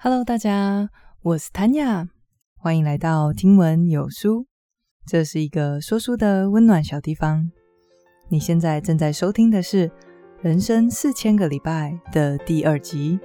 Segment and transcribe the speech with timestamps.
[0.00, 0.90] Hello，大家，
[1.22, 2.08] 我是 Tanya，
[2.56, 4.46] 欢迎来到听闻有书。
[5.04, 7.50] 这是一个说书的温暖小地方。
[8.28, 9.88] 你现在正在收听的是
[10.40, 13.18] 《人生四千个礼拜》的第二集。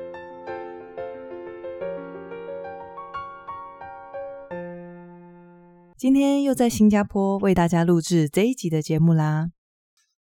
[5.96, 9.52] 今天又在新加坡为大家录制这一集的节目啦。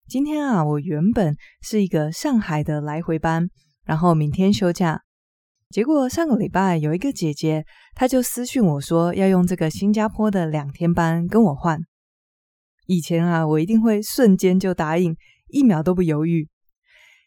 [0.05, 3.47] 今天啊，我原本是一个上海的来回班，
[3.85, 5.03] 然后明天休假。
[5.71, 7.63] 结果上个礼拜有一个姐姐，
[7.95, 11.79] 她就私讯我说要用这个新加坡的两天班跟我换。
[12.87, 15.15] 以前啊，我一定会瞬间就答应，
[15.47, 16.49] 一秒都不犹豫，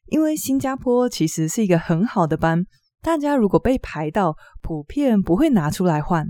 [0.09, 2.67] 因为新加坡其实是一个很好的班，
[3.01, 6.27] 大家如果被排到，普遍不会拿出来换。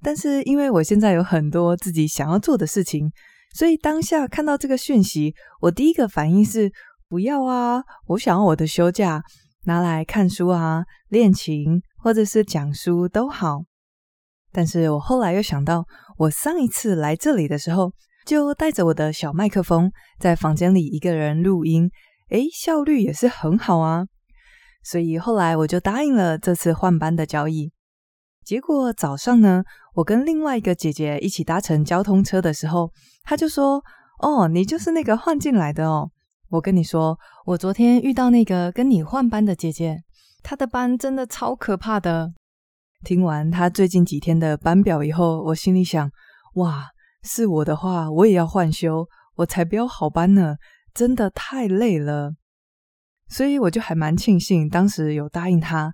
[0.00, 3.10] 但是因为我现在有很多自己想要做的事情，
[3.54, 6.70] 所以当下看到这个讯息，我第一个反应是
[7.08, 9.20] 不要啊，我想要我的休假。
[9.66, 13.62] 拿来看书啊，练琴或者是讲书都好。
[14.52, 15.84] 但是我后来又想到，
[16.18, 17.92] 我上一次来这里的时候，
[18.24, 21.90] 就带着我的小麦克风，在房间里一个人录音，
[22.30, 24.06] 诶，效率也是很好啊。
[24.82, 27.72] 所以后来我就答应了这次换班的交易。
[28.44, 33.82] 结果早上呢，我跟另外一个姐姐一起搭乘交通车的时候，她就说
[34.20, 36.10] ：“哦，你就是那个换进来的哦。”
[36.50, 40.02] 我跟你说，我昨天遇到那个跟你换班的姐姐，
[40.42, 42.32] 她的班真的超可怕的。
[43.04, 46.10] 听完她最近几天的班表以后，我心里想：
[46.54, 46.86] 哇，
[47.22, 49.06] 是我的话，我也要换休，
[49.36, 50.56] 我才不要好班呢，
[50.94, 52.32] 真的太累了。
[53.28, 55.92] 所以我就还蛮庆幸，当时有答应她，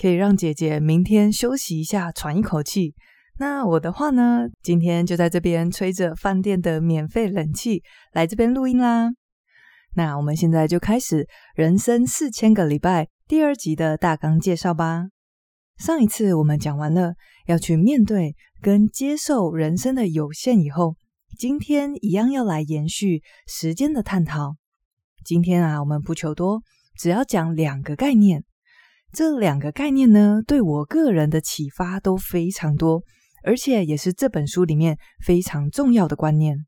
[0.00, 2.94] 可以让姐姐明天休息一下，喘一口气。
[3.40, 9.10] 那我的话呢，今天就在这边吹着饭店的免费冷气来这边录音啦。
[9.96, 15.04] 那我们现在就开始《人生四千个礼拜》第二集的大纲介绍吧。
[15.76, 17.14] 上一次我们讲完了
[17.46, 20.96] 要去面对跟接受人生的有限以后，
[21.38, 24.56] 今天一样要来延续时间的探讨。
[25.24, 26.62] 今天啊，我们不求多，
[26.98, 28.44] 只要讲两个概念。
[29.12, 33.02] 这两个概念呢，对我个人的启发都非常多，
[33.44, 36.66] 而且也是这本书里面非常重要的观念。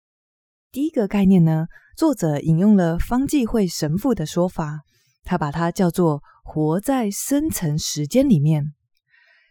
[0.70, 4.82] 第一个概念呢，作者引用了方济会神父的说法，
[5.24, 8.74] 他把它叫做“活在深层时间里面”。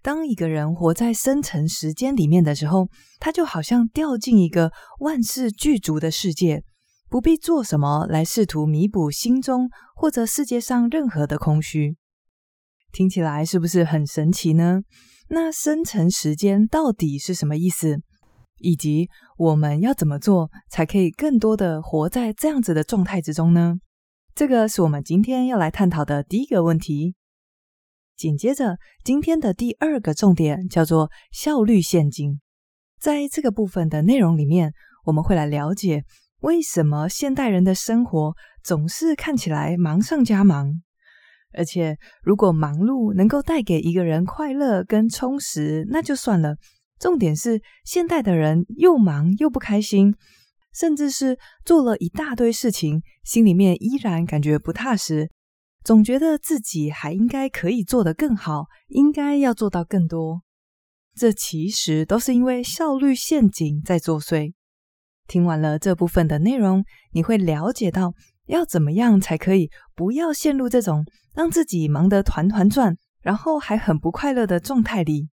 [0.04, 2.88] 当一个人活在深层时间里面的时候，
[3.20, 6.64] 他就好像掉进一个万事俱足的世界，
[7.10, 11.98] 不必做什么来试图弥补心中或者世界上任何的空虚。
[12.92, 14.82] 听起来是不是很神奇呢？
[15.30, 18.02] 那深层时间到底是什么意思？
[18.60, 23.76] 以及我们要怎么做才可以更多的活在这样子的状态之中呢？
[24.34, 27.16] 这个是我们今天要来探讨的第一个问题。
[28.18, 32.40] 紧接着，今天的第二个重点叫做效率陷阱。
[32.98, 34.74] 在这个部分的内容里面，
[35.06, 36.04] 我们会来了解
[36.40, 38.34] 为什么现代人的生活
[38.64, 40.82] 总是看起来忙上加忙，
[41.54, 46.56] 而且如果忙碌能够带给一个人快乐跟充实，那就算了。
[47.00, 50.16] 重点是，现代的人又忙又不开心，
[50.74, 55.30] 甚至是做了一大堆事情，心里面依然感觉不踏实，
[55.84, 60.42] 总觉得自己还应该可以做得更好，应该要做到更多。
[61.16, 64.54] 这其实都是因为效率陷阱在作祟。
[65.28, 68.14] 听完了这部分的内容，你会了解到
[68.48, 75.30] 要怎么样才可以不要陷入这种让自己忙得团团转，然后还很不快乐的状态里。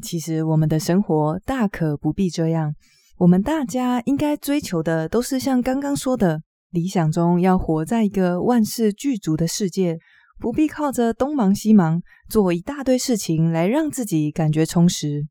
[0.00, 2.74] 其实我们的生活大可不必这样，
[3.18, 9.98] 我们大家应该追求的都是像刚刚说的，理想中要活在一个万事俱足的世界，
[10.38, 15.26] 不必靠着东忙西忙做一大堆事情来让自己感觉充实。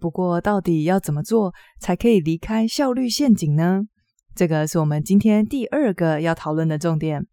[0.00, 3.82] 不过，到底要怎么做才可以离开效率陷阱呢？
[4.34, 7.26] 这个是我们今天第二个要讨论的重点。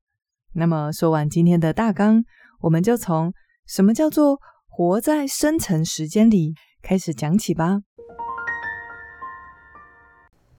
[0.53, 2.23] 那么，说完今天的大纲，
[2.61, 3.33] 我们就从
[3.65, 4.39] 什么叫做
[4.81, 7.79] 活在深层时间里，开始讲起吧。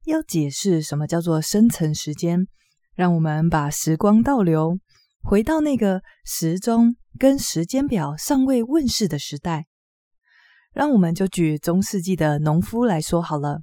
[0.05, 2.47] 要解释什么叫做深层时间，
[2.95, 4.79] 让我们把时光倒流，
[5.23, 9.65] 回到那个时钟跟时间表尚未问世的时代。
[10.75, 13.63] 让我们就举中世纪的农夫来说好了。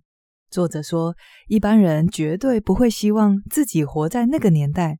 [0.50, 1.14] 作者说，
[1.48, 4.98] 一般人绝对不会希望自己活在那个年代，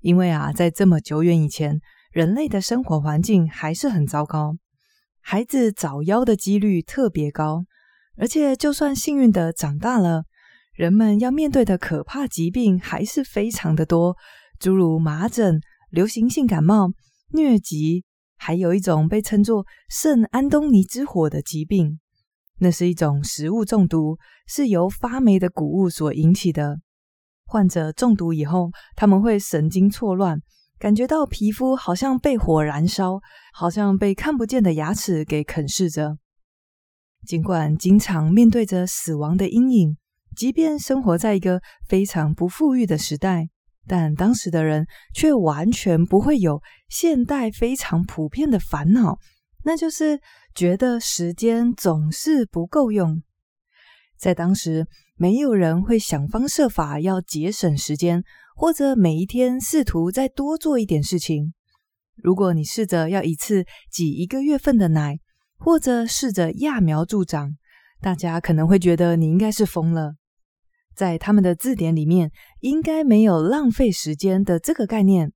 [0.00, 1.80] 因为啊，在这么久远以前，
[2.10, 4.56] 人类的生活环境还是很糟糕。
[5.20, 7.64] 孩子早夭的几率特别高，
[8.16, 10.24] 而且就算幸运的长大了，
[10.74, 14.16] 人们要面对的可怕疾病还是非常的多，
[14.58, 15.60] 诸如麻疹、
[15.90, 16.90] 流行性感冒、
[17.32, 18.04] 疟疾、
[18.36, 22.00] 还有一种被称作圣安东尼之火的疾病，
[22.60, 24.16] 那是一种食物中毒，
[24.46, 26.78] 是由发霉的谷物所引起的。
[27.44, 30.40] 患者中毒以后，他们会神经错乱，
[30.78, 33.20] 感觉到皮肤好像被火燃烧，
[33.52, 36.18] 好像被看不见的牙齿给啃噬着。
[37.26, 39.96] 尽管经常面对着死亡的阴影，
[40.36, 43.48] 即便生活在一个非常不富裕的时代，
[43.88, 49.18] 但当时的人却完全不会有现代非常普遍的烦恼，
[49.64, 50.20] 那就是
[50.54, 53.20] 觉得时间总是不够用。
[54.16, 54.86] 在当时，
[55.16, 58.22] 没有人会想方设法要节省时间，
[58.58, 61.54] 或者每一天试图再多做一点事情。
[62.16, 65.20] 如果你试着要一次挤一个月份的奶，
[65.58, 67.56] 或者试着揠苗助长，
[68.00, 70.16] 大家可能会觉得你应该是疯了。
[70.96, 75.32] 在他们的字典里面，应该没有浪费时间的这个概念。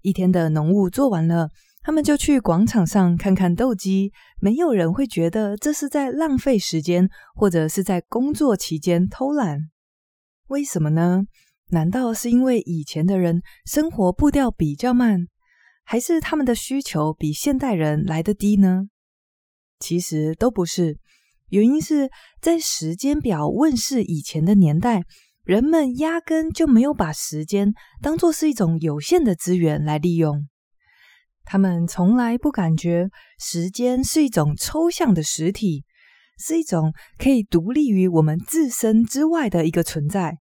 [0.00, 1.50] 一天的农务做完了，
[1.82, 4.10] 他们就去广场上看看斗鸡。
[4.40, 9.68] 没有人会觉得这是在浪费时间，或者是在工作期间偷懒。
[10.46, 11.24] 为什么呢？
[11.70, 15.26] 难道是因为以前的人生活步调比较慢，
[15.84, 18.84] 还是他们的需求比现代人来得低呢？
[19.80, 20.98] 其实都不是，
[21.48, 25.02] 原因是在时间表问世以前的年代，
[25.42, 30.48] 人们压根就没有把时间当作是一种有限的资源来利用。
[31.44, 35.84] 他们从来不感觉时间是一种抽象的实体，
[36.38, 40.38] 是一种可以独立于我们自身之外的一个存在。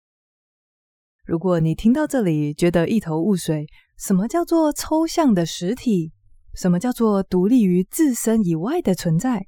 [1.31, 3.65] 如果你听到这里觉得一头雾水，
[3.97, 6.11] 什么叫做抽象的实体？
[6.57, 9.47] 什么叫做独立于自身以外的存在？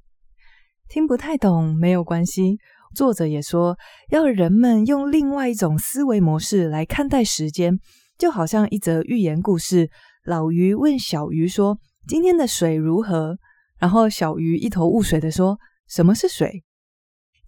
[0.88, 2.58] 听不太懂没有关系。
[2.94, 3.76] 作者也说，
[4.11, 7.81] 要人们用另外一种思维模式来看待时间，
[8.17, 9.90] 就好像一则寓言故事。
[10.25, 13.37] 老鱼问小鱼说：“今天的水如何？”
[13.81, 15.58] 然后小鱼一头雾水地说
[15.90, 16.62] ：“什么是水？”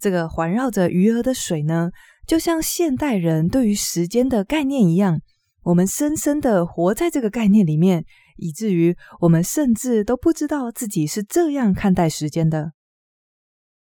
[0.05, 1.91] 这个环绕着鱼儿的水呢，
[2.27, 5.19] 就像现代人对于时间的概念一样，
[5.63, 8.05] 我们深深的活在这个概念里面。
[8.37, 12.73] 以至于我们甚至都不知道自己是这样看待时间的。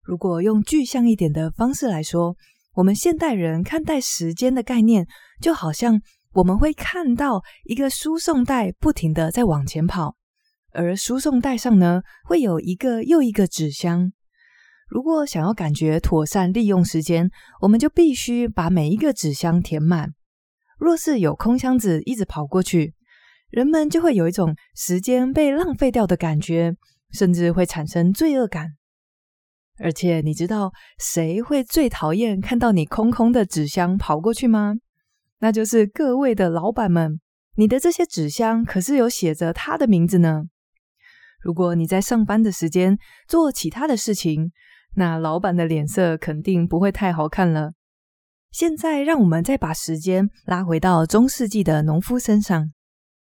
[0.02, 2.36] 如果用具象一点的方式来说，
[2.74, 5.06] 我们现代人看待时间的概念，
[5.40, 5.98] 就好像
[6.34, 10.16] 我们会看到一个输送带不停的在往前跑，
[10.72, 14.12] 而输送带上呢，会有一个又一个纸箱。
[14.92, 17.30] 如果想要感觉妥善利用时间，
[17.62, 20.12] 我们就必须把每一个纸箱填满。
[20.78, 22.92] 若是有空箱子一直跑过去，
[23.48, 26.76] 人们就会有一种时间被浪费掉的感觉，
[27.10, 28.72] 甚至会产生罪恶感。
[29.78, 34.74] 而且，你知道谁会最讨厌看到你空空的纸箱跑过去吗？
[35.38, 37.18] 那就是各位的老板们。
[37.56, 40.42] 你的这些纸箱可是有写着他的名字呢。
[41.40, 44.52] 如果你在上班的时间做其他的事情，
[44.94, 47.72] 那老板的脸色肯定不会太好看了。
[48.50, 52.72] 现在，让我们再把时间拉回到中世纪的农夫身上。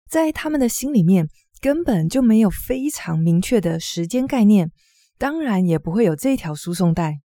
[0.08, 1.28] 在他们的心里面，
[1.60, 4.72] 根本就没有非常明确的时间概念，
[5.18, 7.16] 当然也不会有这条输送带。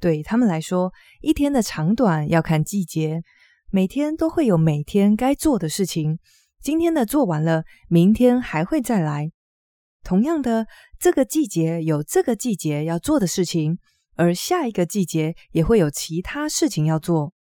[0.00, 3.22] 对他们来说，一天的长短要看季节，
[3.70, 6.20] 每天都会有每天该做的事情。
[6.62, 9.32] 今天的做完了，明天还会再来。
[10.04, 10.66] 同样的，
[10.98, 13.78] 这个季节有这个季节要做的事情，
[14.16, 17.32] 而下一个季节也会有其他事情要做。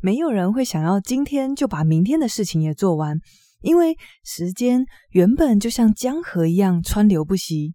[0.00, 3.18] 没有人会想要今天就把明天的事情也做完。
[3.60, 7.74] 因为时间原本就像江河一样川流不息，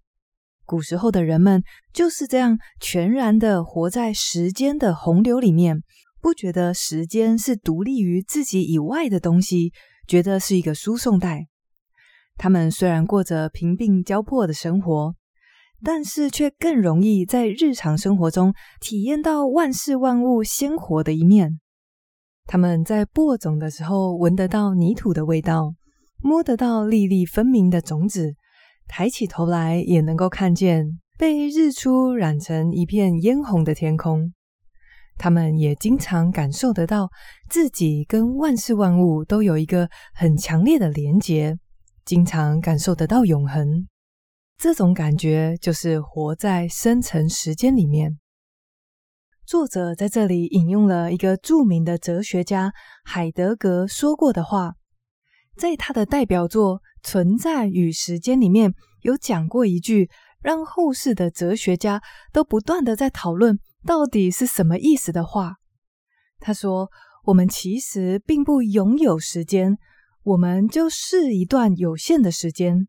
[0.63, 5.83] 古时候的人们就是这样全然的活在时间的洪流里面，
[6.21, 9.73] 不觉得时间是独立于自己以外的东西，
[10.07, 11.47] 觉得是一个输送带。
[12.37, 15.15] 他们虽然过着贫病交迫的生活，
[15.83, 21.59] 但是却更容易在日常生活中体验到万事万物鲜活的一面。
[22.45, 25.75] 他们在播种的时候闻得到泥土的味道，
[26.21, 28.33] 摸得到粒粒分明的种子，
[28.87, 34.33] 抬起头来也能够看见被日出染成一片嫣红的天空。
[35.17, 37.07] 他们也经常感受得到
[37.47, 41.57] 自己跟万事万物都有一个很强烈的连结，
[42.05, 43.87] 经常感受得到永恒。
[44.57, 48.19] 这种感觉就是活在深层时间里面。
[49.45, 54.75] 作者在这里引用了一个著名的哲学家海德格说过的话，
[55.57, 60.09] 在他的代表作《存在与时间》里面有讲过一句，
[60.41, 65.55] 让后世的哲学家都不断的在讨论到底是什么意思的话。
[66.39, 66.89] 他说
[67.25, 69.77] ：“我们其实并不拥有时间，
[70.23, 72.87] 我们就是一段有限的时间。”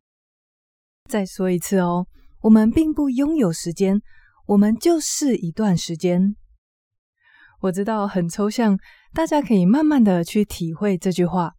[1.08, 2.06] 再说一次哦，
[2.40, 4.00] 我们并不拥有时间，
[4.46, 6.34] 我们就是一段时间。
[7.60, 8.78] 我知道很抽象，
[9.12, 11.52] 大家可以慢慢的去体会这句话，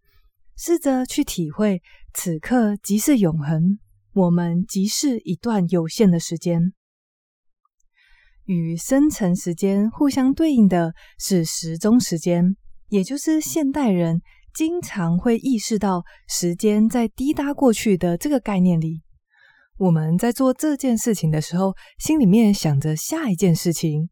[0.57, 1.81] 试着去体会，
[2.13, 3.79] 此刻即是永恒，
[4.13, 6.73] 我们即是一段有限的时间。
[8.45, 12.55] 与生成时间互相对应的是时钟时间，
[12.89, 14.21] 也就是现代人
[14.55, 19.01] 经常会意识到时间在滴答过去的这个概念里。
[19.77, 24.09] 我们在做这件事情的时候，心里面想着下一件事情。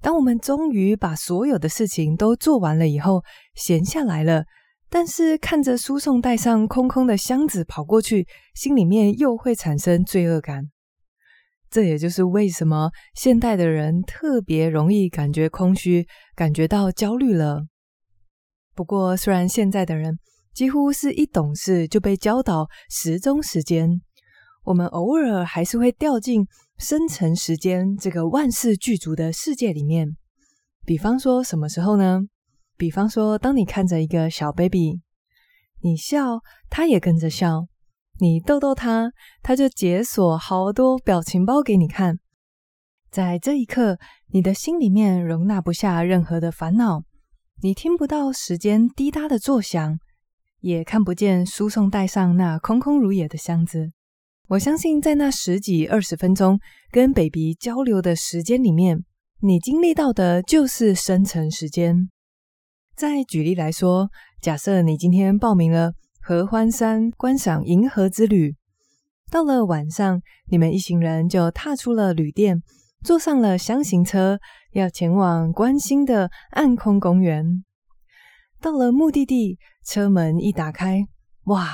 [0.00, 3.22] 当我们终于把所有的事情都做完了以后，
[3.54, 4.44] 闲下来了，
[4.90, 10.64] 但是看着输送带上空空的箱子跑过去，心里面又会产生罪恶感。
[11.70, 17.66] 这也就是为什么现代的人特别容易感觉空虚，感觉到焦虑了。
[18.74, 20.18] 不过，虽然现在的人
[20.52, 24.00] 几乎是一懂事就被教导时钟时间，
[24.64, 26.46] 我们偶尔还是会掉进
[26.78, 30.16] 生成时间这个万事俱足的世界里面，
[30.84, 32.20] 比方说什么时候呢？
[32.76, 35.00] 比方说，当你看着一个小 baby，
[35.80, 37.68] 你笑，他也跟着笑；
[38.18, 39.12] 你逗逗他，
[39.42, 42.18] 他就解锁好多表情包给你看。
[43.12, 43.98] 在这一刻，
[44.32, 47.04] 你的心里面容纳不下任何的烦恼，
[47.64, 49.98] 你听不到时间滴答的作响，
[50.60, 53.90] 也看不见输送带上那空空如也的箱子。
[54.48, 59.02] 我相信，在那十几二十分钟跟 baby 交流的时间里面，
[59.40, 62.10] 你经历到的就是生成时间。
[62.94, 64.10] 再举例来说，
[64.42, 68.56] 假设你今天报名了合欢山观赏银河之旅，
[69.30, 72.62] 到了晚上，你们一行人就踏出了旅店，
[73.04, 74.40] 坐上了箱型车，
[74.72, 77.62] 要前往观星的暗空公园。
[78.62, 81.04] 到了目的地，车门一打开，
[81.44, 81.68] 哇！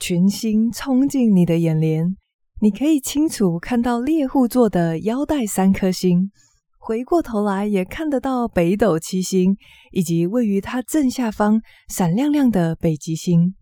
[0.00, 2.16] 群星冲进你的眼帘，
[2.60, 6.32] 你可以清楚看到猎户座的腰带三颗星，
[6.80, 9.56] 回过头来也看得到北斗七星，
[9.92, 13.54] 以及位于它正下方闪亮亮的北极星。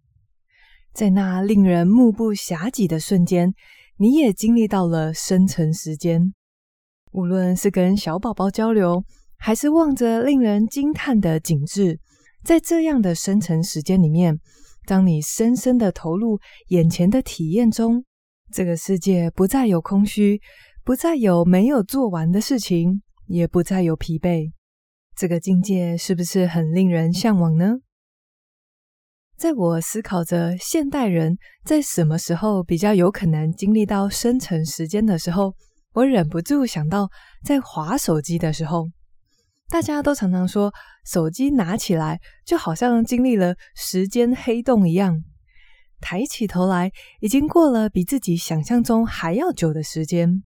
[0.94, 3.52] 在那令人目不暇给的瞬间，
[3.98, 6.32] 你也经历到了生成时间。
[7.12, 9.04] 无论是跟小宝宝交流，
[9.38, 11.98] 还是望着令人惊叹的景致，
[12.44, 14.38] 在这样的生成时间里面。
[14.84, 18.04] 当你深深的投入眼前的体验中，
[18.52, 20.40] 这个世界不再有空虚，
[20.82, 24.50] 不再有没有做完的事情，也不再有疲惫。
[25.14, 27.76] 这个境界是不是很令人向往呢？
[29.36, 35.54] 在我思考着现代人在什么时候比较有可能经历到生成时间的时候，
[35.94, 37.10] 我忍不住想到
[37.44, 38.88] 在滑手机的时候。
[39.68, 40.70] 大家都常常说，
[41.04, 45.22] 手机拿起来就好像经历了时间黑洞一样，
[45.98, 50.42] 抬起头来，已经过了比自己想象中还要久的时间。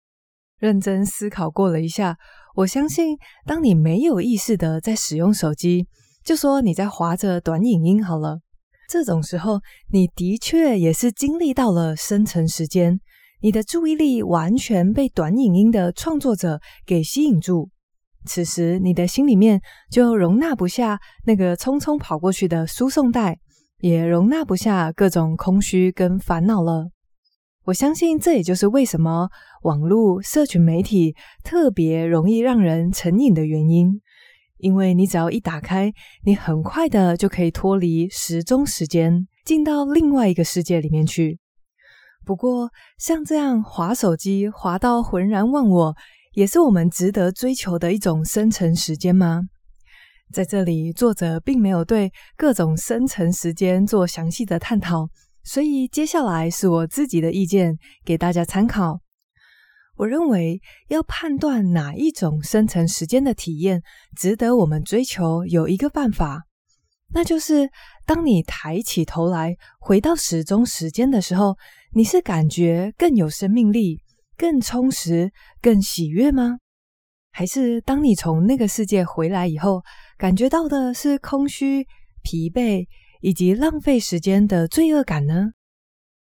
[0.59, 2.17] 认真思考过了一下，
[2.55, 5.87] 我相信，当你没有意识的在使用手机，
[6.23, 8.39] 就说你在滑着短影音好了，
[8.89, 12.99] 这种时候，你的确也是经历到了生成时间，
[13.43, 17.69] 你的注意力完全被短影音的创作者给吸引住。
[18.25, 19.59] 此时，你的心里面
[19.91, 23.37] 就容纳不下那个匆匆跑过去的输送带，
[23.79, 26.87] 也容纳不下各种空虚跟烦恼了。
[27.65, 29.27] 我相信，这也就是为什么
[29.63, 33.99] 网络社群媒体特别容易让人成瘾的原因。
[34.57, 35.91] 因为你只要一打开，
[36.23, 41.39] 你很快的就可以脱离时钟时间，进到另外一个世界里面去。
[42.25, 45.95] 不过，像这样滑手机滑到浑然忘我。
[46.33, 49.41] 也是我们值得追求的一种生存时间吗？
[50.33, 55.07] 在这里，作者并没有对各种生存时间做详细的探讨，
[55.43, 58.99] 所以接下来是我自己的意见，给大家参考。
[59.95, 63.83] 我认为，要判断哪一种生存时间的体验
[64.17, 66.45] 值得我们追求，有一个办法，
[67.13, 67.69] 那就是
[68.07, 71.55] 当你抬起头来，回到时钟时间的时候，
[71.95, 74.01] 你是感觉更有生命力。
[74.35, 75.31] 更充实、
[75.61, 76.57] 更喜悦吗？
[77.31, 79.83] 还是当你从那个世界回来以后，
[80.17, 81.85] 感觉到的是空虚、
[82.23, 82.87] 疲惫
[83.21, 85.51] 以及浪费时间的罪恶感呢？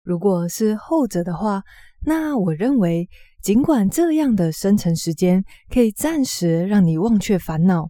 [0.05, 1.63] 如果是后者的话，
[2.05, 3.09] 那我认为，
[3.43, 7.89] 尽管这样的生成时间可以暂时让你忘却烦恼，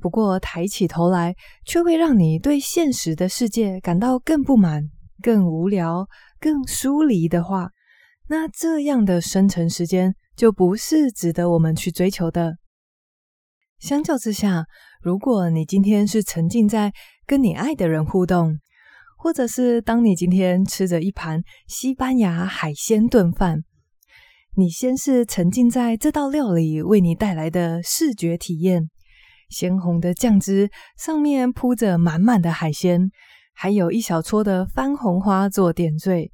[0.00, 4.82] 不过抬起头来，却会让你对现实的世界感到更不满、
[5.22, 6.08] 更无聊、
[6.40, 7.70] 更疏离的话。
[8.28, 12.58] 那这样的生成时间就不是值得我们去追求的。
[13.78, 14.66] 相较之下，
[15.00, 16.92] 如果你今天是沉浸在
[17.26, 18.58] 跟你爱的人互动，
[19.16, 23.64] 或者是当你今天吃着一盘西班牙海鲜炖饭，
[24.56, 28.90] 你先是沉浸在这道料理为你带来的视觉体验，
[29.48, 33.10] 鲜红的酱汁上面铺着满满的海鲜，
[33.60, 36.30] 还有一小撮的番红花做点缀。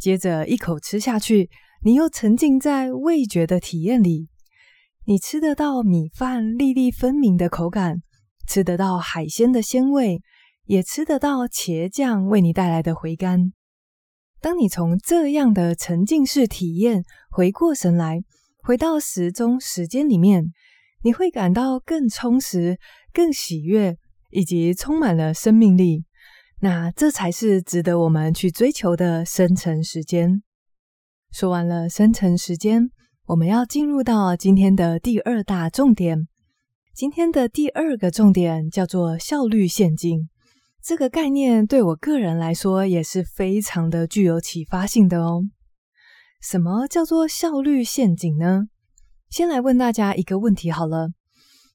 [0.00, 1.50] 接着一口吃下去，
[1.82, 4.30] 你又沉浸在味觉的体验里，
[5.04, 7.98] 你吃得到米饭粒粒分明的口感，
[8.48, 10.22] 吃得到海鲜的鲜味，
[10.64, 13.52] 也吃得到茄酱为你带来的回甘。
[14.40, 18.22] 当你从这样的沉浸式体验回过神来，
[18.62, 20.46] 回到时钟时间里面，
[21.02, 22.78] 你会感到更充实、
[23.12, 23.98] 更喜悦，
[24.30, 26.06] 以及充满了生命力。
[26.60, 30.42] 那这才是值得我们去追求的生成时间。
[31.30, 32.90] 说完了生成时间，
[33.26, 36.28] 我们要进入到今天的第二大重点。
[36.94, 40.28] 今天的第二个重点叫做效率陷阱。
[40.82, 45.42] 这个概念对我个人来说也是非常的具有启发性的哦。
[46.40, 48.64] 什么叫做效率陷阱呢？
[49.28, 51.08] 先来问大家一个问题好了，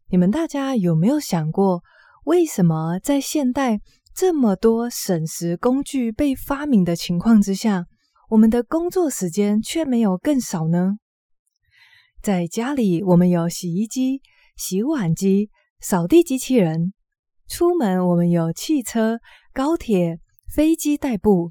[0.09, 1.81] 你们大家有没有想过，
[2.25, 3.81] 为什么在现代
[4.19, 7.85] 这么多省时工具被发明的情况之下，
[8.31, 10.97] 我们的工作时间却没有更少呢？
[12.21, 14.21] 在家里，我们有洗衣机、
[14.57, 15.49] 洗碗机、
[15.79, 16.91] 扫地机器人。
[17.47, 19.19] 出门，我们有汽车、
[19.53, 20.19] 高铁、
[20.53, 21.49] 飞机代步。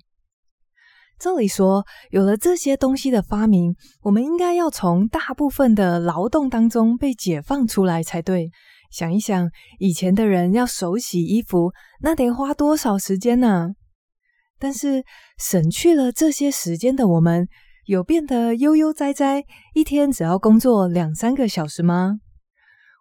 [1.18, 8.50] 照理说，有了这些东西的发明，我们应该要从大部分的劳动当中被解放出来才对。
[8.90, 13.70] 想一想，以前的人要手洗衣服，那得花多少时间呢？
[14.58, 15.04] 但是，
[15.38, 17.46] 省去了这些时间的我们，
[17.84, 22.18] 有变得悠悠哉哉，一天只要工作两三个小时吗？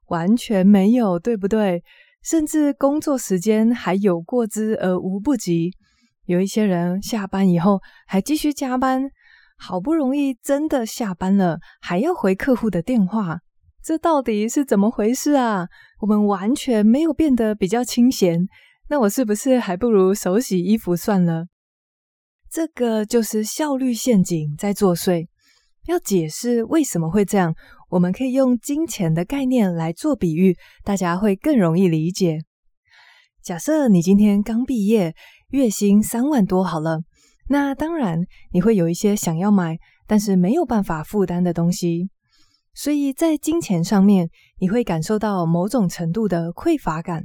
[0.08, 1.84] 完全没有，对不对？
[2.24, 5.72] 甚至工作时间还有过之而无不及，
[6.26, 9.10] 有一些人下班以后还继续加班，
[9.58, 13.40] 好不容易真的下班了，还要回客户的电话，
[13.88, 15.70] 这到底是怎么回事啊？
[16.02, 18.46] 我们完全没有变得比较清闲，
[18.90, 21.46] 那我是不是还不如手洗衣服算了？
[22.52, 25.28] 这个就是效率陷阱在作祟。
[25.86, 27.56] 要解释为什么会这样，
[27.90, 32.40] 我们可以用金钱的概念来做比喻，大家会更容易理解。
[33.42, 35.16] 假设你今天刚毕业，
[35.52, 37.04] 月薪三万多好了，
[37.48, 38.20] 那当然
[38.52, 42.10] 你会有一些想要买，但是没有办法负担的东西，
[42.78, 47.24] 所以在金钱上面，你会感受到某种程度的匮乏感。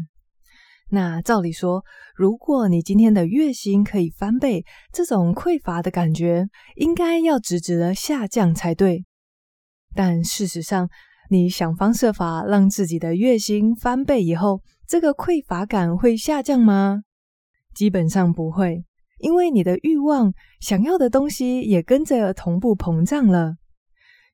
[0.88, 1.84] 那照理说，
[2.16, 9.04] 如果你今天的月薪可以翻倍，这种匮乏的感觉应该要直直的下降才对。
[9.94, 10.88] 但事实上，
[11.28, 17.02] 你想方设法让自己的月薪翻倍以后，这个匮乏感会下降吗？
[17.74, 18.86] 基本上不会，
[19.18, 23.56] 因为你的欲望、想要的东西也跟着同步膨胀了。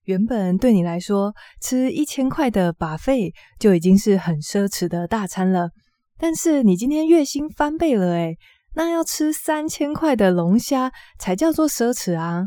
[0.09, 5.69] 原本对你来说，吃一千块的把费就已经是很奢侈的大餐了。
[6.17, 8.39] 但是你今天月薪翻倍了诶，
[8.75, 12.45] 那要吃三千块的龙虾才叫做奢侈啊！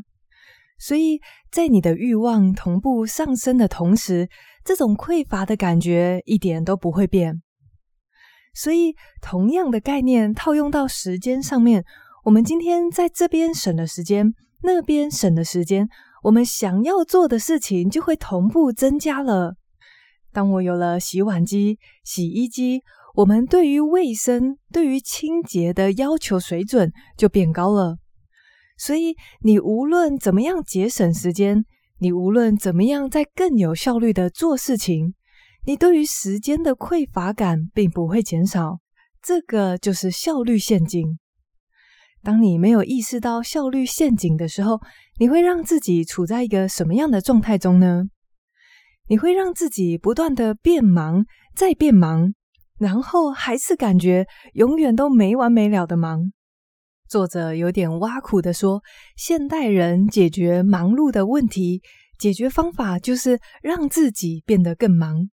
[0.79, 1.21] 所以
[1.51, 4.27] 在你的欲望同步上升的同时，
[4.65, 7.43] 这种匮乏的感觉一点都不会变。
[8.55, 11.85] 所以同样的概念套用到时间上面，
[12.25, 15.87] 我们今天在这边省的时间，那边省的时间，
[16.23, 19.55] 我们想要做的事情就会同步增加了。
[20.31, 22.81] 当我有了洗碗机、洗衣机，
[23.15, 27.97] 我们对于卫生、对于清洁的要求水准就变高了，
[28.77, 31.65] 所以你无论怎么样节省时间，
[31.99, 35.13] 你无论怎么样在更有效率的做事情，
[35.65, 38.79] 你对于时间的匮乏感并不会减少。
[39.21, 41.19] 这个就是效率陷阱。
[42.23, 44.79] 当你没有意识到效率陷阱的时候，
[45.21, 48.05] 你会让自己处在一个什么样的状态中呢？
[49.07, 52.33] 你会让自己不断的变忙，再变忙。
[52.79, 56.31] 然后还是感觉永远都没完没了的忙。
[57.07, 58.81] 作者有点挖苦的说，
[59.15, 61.83] 现代人解决忙碌的问题，
[62.17, 65.29] 解决方法就是让自己变得更忙。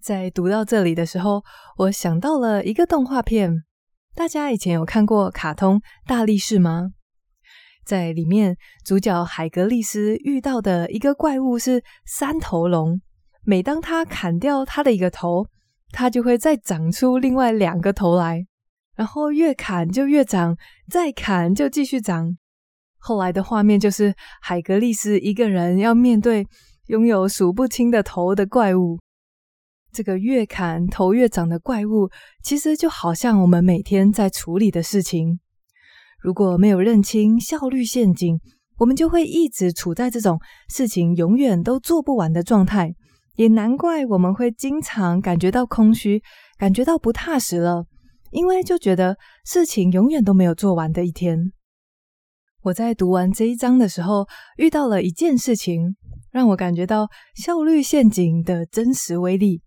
[0.00, 1.42] 在读到这里的时候，
[1.78, 3.64] 我想到了一个动画片，
[4.14, 6.92] 大家以前有看过卡通《大力士》吗？
[7.86, 13.00] 在里面，主角海格力斯遇到的一个怪物是三头龙，
[13.44, 15.46] 每当他砍掉他的一个头，
[15.92, 18.44] 他就会再长出另外两个头来，
[18.96, 20.56] 然后越砍就越长，
[20.90, 22.36] 再砍就继续长。
[22.98, 26.44] 后来的画面就是海格力斯一个人要面对
[26.88, 28.98] 拥有数不清的头的怪物。
[29.92, 32.10] 这个越砍头越长的怪物，
[32.42, 35.38] 其实就好像我们每天在处理的事情。
[36.26, 38.36] 如果没有认清效率陷阱，
[38.78, 42.92] 我们就会一直处在这种事情永远都做不完的状态。
[43.36, 46.20] 也难怪我们会经常感觉到空虚，
[46.58, 47.84] 感觉到不踏实了，
[48.32, 51.52] 因为就觉得事情永远都没有做完的一天。
[52.62, 55.94] 我在读完这一章的时候，遇到了一件事情，
[56.32, 59.62] 让我感觉到效率陷阱的真实威力。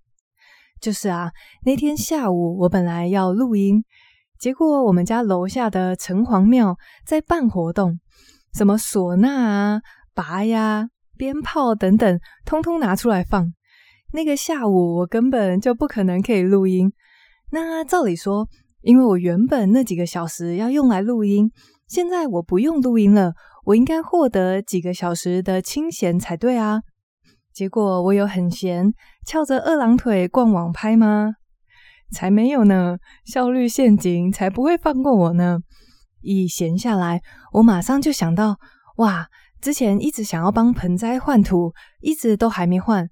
[0.81, 1.31] 就是啊，
[1.63, 3.81] 那天下午我本来要录音，
[4.39, 7.99] 结果我们家楼下的城隍庙在办活动，
[8.53, 9.81] 什么唢呐啊、
[10.15, 13.51] 拔呀、鞭炮等等，通通拿出来放。
[14.13, 16.93] 那个下午我根本就不可能可以录音。
[17.51, 18.47] 那照理说，
[18.81, 21.51] 因为我原本那几个小时要用来录音，
[21.89, 23.33] 现在我不用录音了，
[23.65, 26.79] 我应该获得几个小时的清闲才对啊。
[27.53, 28.93] 结果我有很闲，
[29.27, 31.33] 翘着二郎腿逛网拍吗？
[32.11, 32.97] 才没有呢！
[33.25, 35.59] 效率陷阱才不会放过我呢！
[36.21, 37.21] 一闲下来，
[37.53, 38.57] 我马上就想到，
[38.97, 39.27] 哇，
[39.61, 43.09] 之前一直想要帮盆栽换土，一直都还没换。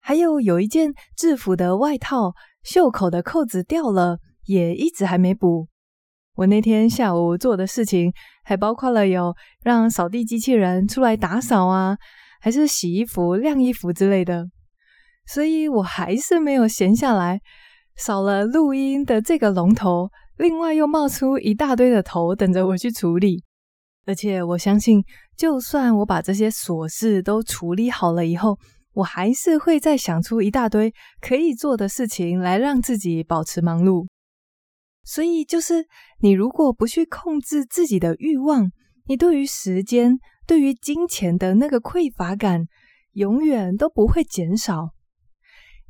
[0.00, 5.68] 还有有一件制服的外套，袖口的扣子掉了，也一直还没补。
[6.36, 8.12] 我那天下午做的事情，
[8.44, 11.96] 还包括了有让扫地机器人出来打扫啊。
[12.40, 14.46] 还是洗衣服、晾衣服之类的，
[15.24, 17.40] 所以我还是没有闲下来。
[17.96, 23.42] 少了录音的这个龙头，另外又冒出一大堆的头等着我去处理。
[24.06, 25.02] 而且我相信，
[25.36, 28.58] 就算我把这些琐事都处理好了以后，
[28.92, 34.06] 我还是会再想出一大堆可以做的事情来让自己保持忙碌。
[35.04, 35.86] 所以，就是
[36.20, 38.70] 你如果不去控制自己的欲望，
[39.06, 42.66] 你对于时间，对于金钱的那个匮乏感，
[43.12, 44.90] 永远都不会减少，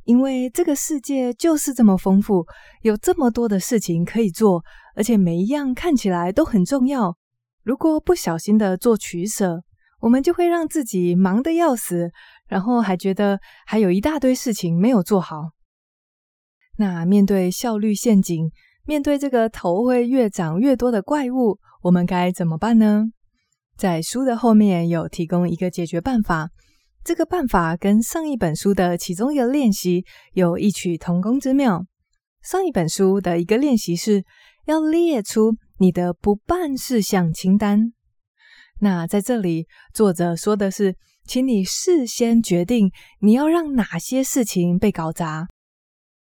[0.05, 2.45] 因为这个世界就是这么丰富，
[2.81, 4.63] 有这么多的事情可以做，
[4.95, 7.17] 而且每一样看起来都很重要。
[7.63, 9.63] 如果不小心的做取舍，
[9.99, 12.11] 我们就会让自己忙得要死，
[12.47, 15.49] 然后还觉得还有一大堆事情没有做好。
[16.77, 18.51] 那面对效率陷阱，
[18.85, 23.05] 面对这个头会越长越多的怪物，我们该怎么办呢？
[23.75, 26.49] 在书的后面有提供一个解决办法，
[27.05, 31.85] 这个办法跟上一本书的其中一个练习有异曲同工之妙。
[32.41, 34.25] 上一本书的一个练习是
[34.65, 37.93] 要列出你的不办事项清单，
[38.79, 45.47] 那在这里作者说的是，请你事先决定你要让哪些事情被搞砸。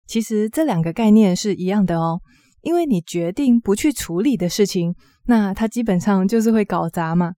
[0.06, 2.20] 其实这两个概念是一样的哦。
[2.60, 7.32] 因为你决定不去处理的事情，那它基本上就是会搞砸嘛。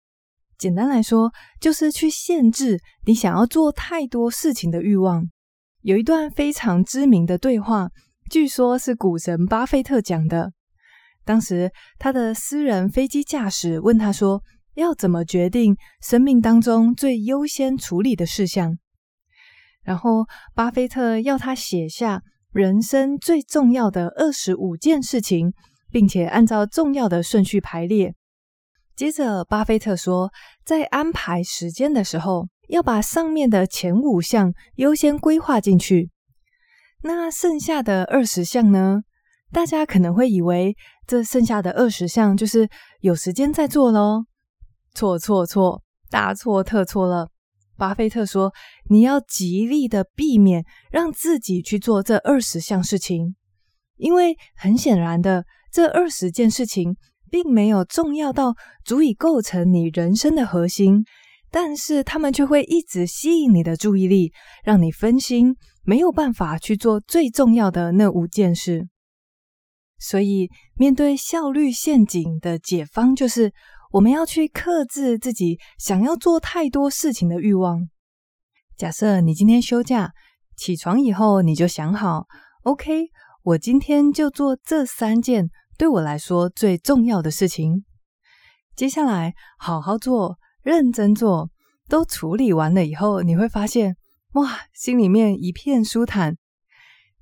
[0.59, 5.27] 简单来说，就是去限制你想要做太多事情的欲望。
[5.81, 7.89] 有一段非常知名的对话，
[8.29, 10.51] 据说是股神巴菲特讲的。
[11.25, 14.43] 当时他的私人飞机驾驶问他说
[14.75, 18.77] ：“要怎么决定生命当中最优先处理的事项？”
[19.83, 22.21] 然后巴菲特要他写下。
[22.51, 25.53] 人生最重要的二十五件事情，
[25.91, 28.15] 并且按照重要的顺序排列。
[28.99, 30.29] 接着，巴菲特说，
[30.65, 36.09] 在安排时间的时候，要把上面的前五项优先规划进去。
[37.03, 39.03] 那剩下的二十项呢？
[39.53, 40.75] 大家可能会以为，
[41.07, 42.67] 这剩下的二十项就是
[42.99, 44.25] 有时间再做喽。
[44.93, 47.29] 错错错，大错特错了。
[47.77, 48.51] 巴菲特说
[48.91, 53.37] ：“你要极力的避免让自己去做这二十项事情，
[53.95, 56.97] 因为很显然的，这二十件事情
[57.29, 61.05] 并没有重要到足以构成你人生的核心，
[61.49, 68.87] 但是他们却会一直吸引你的注意力，让你分心，没有办法去做最重要的那五件事。
[69.97, 73.53] 所以，面对效率陷阱的解方就是。”
[73.91, 77.89] 我们要去克制自己想要做太多事情的欲望。
[78.77, 80.11] 假设你今天休假，
[80.55, 82.27] 起床以后你就想好
[82.65, 83.07] ，OK，
[83.41, 87.85] 我今天就做这三件对我来说最重要的事情。
[88.75, 91.49] 接下来好好做，认真做，
[91.87, 93.95] 都处理完了以后，你会发现，
[94.33, 96.35] 哇，心里面一片舒坦，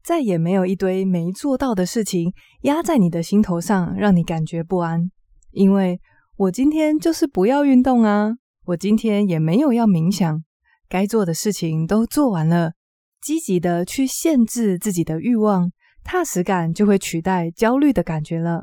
[0.03, 5.11] 再也没有一堆没做到的事情压在你的心头上，让你感觉不安，
[5.51, 6.01] 因为。
[6.39, 8.29] 我今天就是不要运动啊！
[8.65, 10.43] 我今天也没有要冥想，
[10.87, 12.73] 该做的事情都做完了。
[13.19, 15.71] 积极的去限制自己的欲望，
[16.07, 18.61] 踏实感就会取代焦虑的感觉了。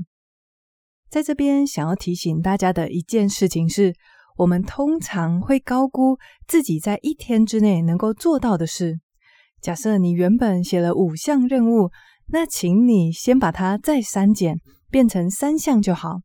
[1.11, 3.93] 在这边想要提醒大家的一件事情是，
[4.39, 6.17] 我们通常会高估
[6.49, 8.99] 自己在一天之内能够做到的事。
[9.61, 11.91] 假设你原本写了五项任务，
[12.29, 14.59] 那请你先把它再删减，
[14.91, 16.21] 变成三项就好。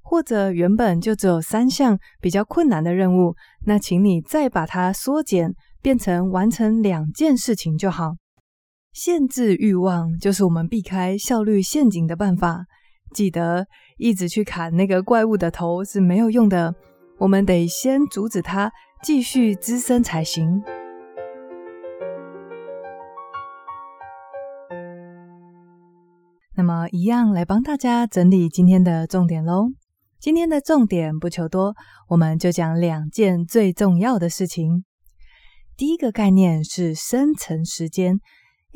[0.00, 3.34] 或者原本就只有三项比较困难的任务，
[3.66, 8.14] 那请你再把它缩减，变成完成两件事情就好。
[8.96, 12.64] 限制欲望就是我们避开效率陷阱的办法。
[13.12, 13.66] 记得
[13.98, 16.74] 一直去砍那个怪物的头是没有用的，
[17.18, 20.62] 我们得先阻止它继续滋生才行。
[26.54, 29.72] 那么，一样来帮大家整理今天的重点喽。
[30.18, 31.74] 今天的重点不求多，
[32.08, 34.86] 我们就讲两件最重要的事情。
[35.76, 38.20] 第一个概念是生成时间。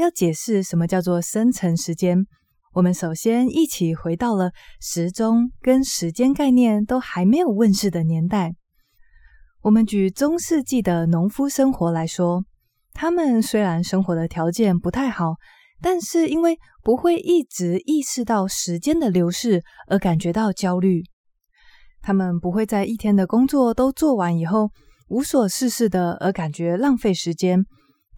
[0.00, 2.24] 要解释什么叫做生成时间，
[2.72, 8.54] 我们首先一起回到了时钟跟时间概念都还没有问世的年代。
[9.60, 12.42] 我们举中世纪的农夫生活来说，
[12.94, 15.34] 他们虽然生活的条件不太好，
[15.82, 21.04] 但是因为不会一直意识到时间的流逝而感觉到焦虑，
[22.00, 24.70] 他们不会在一天的工作都做完以后
[25.08, 27.66] 无所事事的而感觉浪费时间。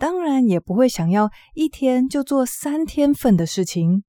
[0.03, 4.03] 当然也不会想要一天就做三天份的事情，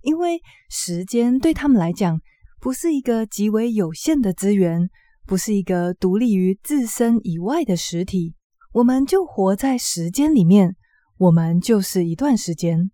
[0.00, 2.20] 因为时间对他们来讲
[2.60, 4.90] 不是一个极为有限的资源，
[5.24, 8.34] 不是一个独立于自身以外的实体。
[8.72, 10.74] 我们就活在时间里面，
[11.18, 12.90] 我们就是一段时间。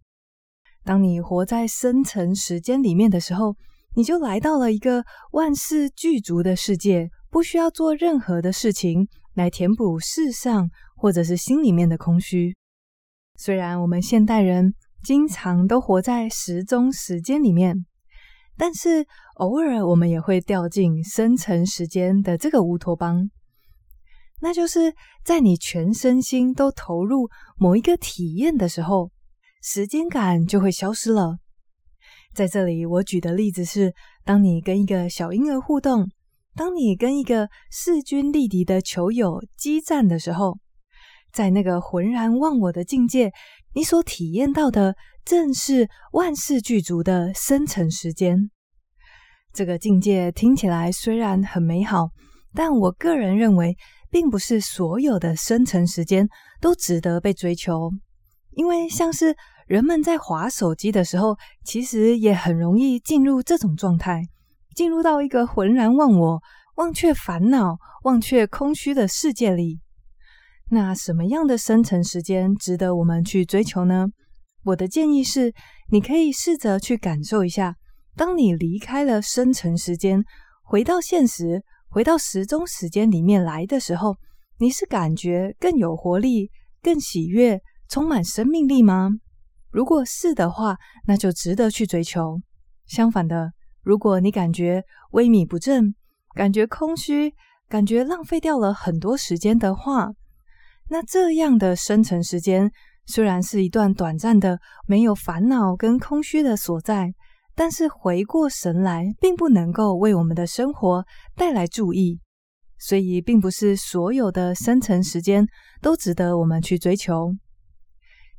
[0.85, 3.57] 当你活在深层时间里面的时候，
[3.97, 10.69] 你就来到了一个万事俱足的世界，不需要做任何的事情来填补世上。
[10.99, 12.55] 或者是心里面的空虚。
[13.37, 17.87] 虽然我们现代人经常都活在时钟时间里面，
[18.57, 19.07] 但是
[19.37, 23.31] 偶尔我们也会掉进生成时间的这个乌托邦。
[24.41, 24.93] 那就是
[25.25, 29.13] 在你全身心都投入某一个体验的时候，
[29.63, 31.39] 时间感就会消失了。
[32.35, 36.11] 在这里，我举的例子是：当你跟一个小婴儿互动，
[36.57, 40.59] 当你跟一个势均力敌的球友激战的时候。
[41.33, 43.33] 在那个浑然忘我的境界，
[43.75, 48.51] 你所体验到的正是万事具足的生成时间。
[49.53, 52.11] 这个境界听起来虽然很美好，
[52.55, 53.77] 但我个人认为，
[54.11, 56.29] 并不是所有的生成时间
[56.61, 57.91] 都值得被追求。
[58.53, 59.37] 因为像是
[59.67, 64.23] 人们在滑手机的时候，其实也很容易进入这种状态，
[64.75, 66.43] 进入到一个浑然忘我、
[66.77, 69.81] 忘却烦恼、忘却空虚的世界里。
[70.71, 74.07] 那什么样的生成时间值得我们去追求呢？
[74.65, 75.55] 我的建议是，
[75.91, 77.75] 你可以试着去感受一下，
[78.15, 80.23] 当你离开了生成时间，
[80.63, 84.17] 回到现实，回到时钟时间里面来的时候，
[84.59, 86.51] 你是感觉更有活力、
[86.83, 89.09] 更喜悦、充满生命力吗？
[89.71, 90.77] 如果是的话，
[91.07, 92.41] 那就值得去追求。
[92.87, 93.53] 相反的，
[93.83, 95.95] 如果你感觉萎靡不振，
[96.35, 97.33] 感觉空虚，
[97.69, 100.11] 感觉浪费掉了很多时间的话，
[100.91, 102.71] 那这样的生成时间
[103.05, 107.13] 虽然是一段短暂的、没有烦恼跟空虚的所在，
[107.55, 111.05] 但是回过神来，并不能够为我们的生活
[111.37, 112.21] 带来注意。
[112.79, 115.47] 所以，并不是所有的生成时间
[115.83, 117.35] 都值得我们去追求。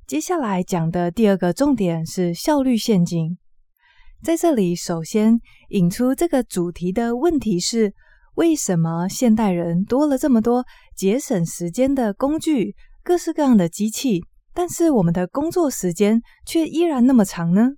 [0.07, 3.37] 接下来讲的第二个重点是效率陷阱。
[4.23, 7.93] 在这里，首先引出这个主题的问题是。
[8.35, 10.63] 为什么现代人多了这么多
[10.99, 14.21] 节省时间的工具，各式各样的机器，
[14.53, 17.69] 但是我们的工作时间却依然那么长呢？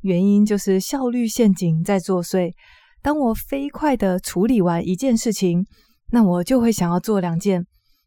[0.00, 2.50] 原因就是效率陷阱在作祟。
[3.00, 5.64] 当我飞快地处理完一件事情，
[6.10, 7.62] 那我就会想要做两件；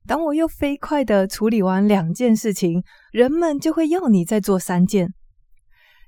[0.06, 5.14] 当我又飞快地处理完两件事情，人们就会要你再做三件。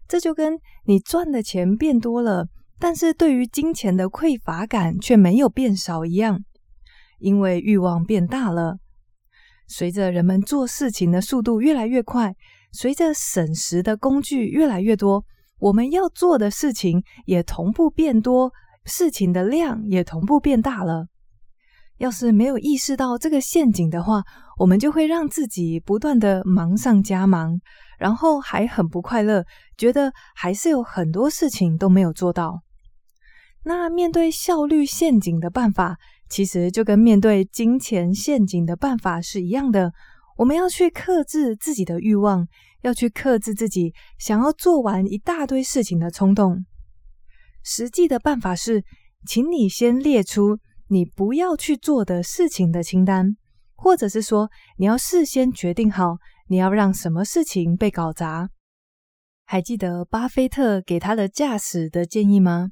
[0.05, 2.47] 这就跟你赚的钱变多了。
[2.77, 6.43] 但是对于金钱的匮乏感却没有变少一样，
[7.19, 8.77] 因为欲望变大了。
[9.67, 12.35] 随着人们做事情的速度越来越快，
[12.71, 15.25] 随着省时的工具越来越多，
[15.59, 18.51] 我们要做的事情也同步变多，
[18.85, 21.07] 事情的量也同步变大了。
[21.97, 24.23] 要是没有意识到这个陷阱的话，
[24.59, 27.59] 我们就会让自己不断的忙上加忙，
[27.97, 29.43] 然后还很不快乐，
[29.75, 32.61] 觉得还是有很多事情都没有做到。
[33.63, 35.97] 那面对效率陷阱的办法，
[36.29, 39.93] 其实就跟面对金钱陷阱的办法是一样的。
[40.37, 42.47] 我们要去克制自己的欲望，
[42.81, 46.65] 要去克制自己想要做完一大堆事情的冲动。
[47.63, 48.83] 实际的办法是，
[49.25, 50.59] 请你先列出
[50.89, 53.35] 你不要去做的事情的清单，
[53.75, 56.17] 或者是说，你要事先决定好
[56.49, 58.49] 你要让什么事情被搞砸。
[59.43, 62.69] 还记得巴菲特给他的驾驶的建议吗？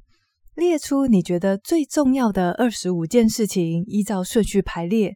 [0.56, 5.14] 列出你觉得最重要的二十五件事情，依照顺序排列，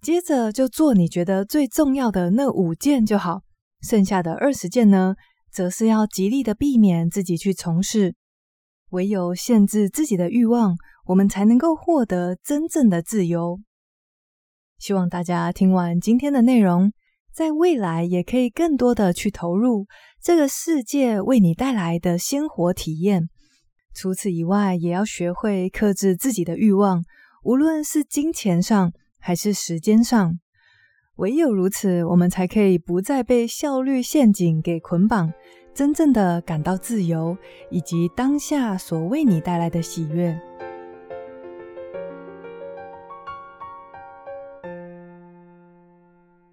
[0.00, 3.42] 接着就做你觉得最重要的那五件就好。
[3.80, 5.14] 剩下的二十件呢，
[5.52, 8.16] 则是要极力的避免自己去从事。
[8.90, 10.74] 唯有限制自己的欲望，
[11.06, 13.60] 我们才能够获得真正的自由。
[14.80, 16.92] 希望大家听完今天的内容，
[17.32, 19.86] 在未来也可以更多的去投入
[20.20, 23.28] 这个世界为你带来的鲜活体验。
[23.94, 27.04] 除此以外，也要学会克制自己的欲望，
[27.44, 30.38] 无论是金钱上还是时间上。
[31.16, 35.32] 唯有如此，我们才可以不再被效率陷阱给捆绑，
[35.74, 37.36] 真正的感到自由，
[37.70, 40.40] 以及当下所为你带来的喜悦。